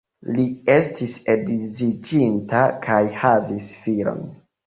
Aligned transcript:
Li 0.35 0.43
estis 0.75 1.11
edziĝinta 1.33 2.63
kaj 2.87 2.99
havis 3.25 3.67
filon. 3.85 4.27